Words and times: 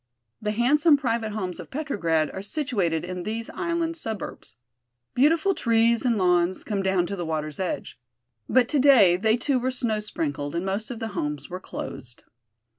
The 0.41 0.49
handsome 0.49 0.97
private 0.97 1.31
homes 1.31 1.59
of 1.59 1.69
Petrograd 1.69 2.31
are 2.31 2.41
situated 2.41 3.05
in 3.05 3.21
these 3.21 3.51
island 3.51 3.95
suburbs. 3.95 4.55
Beautiful 5.13 5.53
trees 5.53 6.03
and 6.05 6.17
lawns 6.17 6.63
come 6.63 6.81
down 6.81 7.05
to 7.05 7.15
the 7.15 7.23
water's 7.23 7.59
edge. 7.59 7.99
But 8.49 8.67
today 8.67 9.15
they 9.15 9.37
too 9.37 9.59
were 9.59 9.69
snow 9.69 9.99
sprinkled 9.99 10.55
and 10.55 10.65
most 10.65 10.89
of 10.89 10.97
the 10.97 11.09
homes 11.09 11.51
were 11.51 11.59
closed. 11.59 12.23